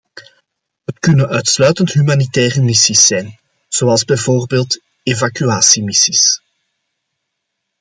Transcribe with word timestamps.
Het 0.85 0.99
kunnen 0.99 1.27
uitsluitend 1.27 1.91
humanitaire 1.91 2.61
missies 2.61 3.07
zijn, 3.07 3.39
zoals 3.67 4.03
bijvoorbeeld 4.05 4.81
evacuatiemissies. 5.03 6.41